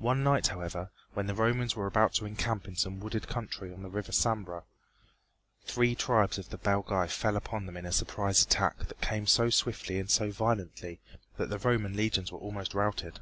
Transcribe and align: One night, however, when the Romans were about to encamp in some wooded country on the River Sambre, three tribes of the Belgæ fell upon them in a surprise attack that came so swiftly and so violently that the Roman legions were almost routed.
One 0.00 0.24
night, 0.24 0.48
however, 0.48 0.90
when 1.12 1.28
the 1.28 1.34
Romans 1.36 1.76
were 1.76 1.86
about 1.86 2.12
to 2.14 2.26
encamp 2.26 2.66
in 2.66 2.74
some 2.74 2.98
wooded 2.98 3.28
country 3.28 3.72
on 3.72 3.84
the 3.84 3.88
River 3.88 4.10
Sambre, 4.10 4.64
three 5.64 5.94
tribes 5.94 6.38
of 6.38 6.48
the 6.48 6.58
Belgæ 6.58 7.08
fell 7.08 7.36
upon 7.36 7.66
them 7.66 7.76
in 7.76 7.86
a 7.86 7.92
surprise 7.92 8.42
attack 8.42 8.78
that 8.88 9.00
came 9.00 9.28
so 9.28 9.50
swiftly 9.50 10.00
and 10.00 10.10
so 10.10 10.32
violently 10.32 10.98
that 11.36 11.50
the 11.50 11.58
Roman 11.60 11.94
legions 11.96 12.32
were 12.32 12.40
almost 12.40 12.74
routed. 12.74 13.20